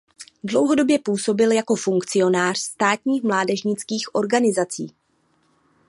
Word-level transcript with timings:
Dlouhodobě 0.43 0.99
působil 1.05 1.51
jako 1.51 1.75
funkcionář 1.75 2.57
státních 2.59 3.23
mládežnických 3.23 4.15
organizací. 4.15 4.93